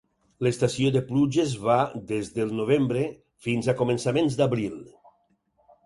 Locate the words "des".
2.13-2.33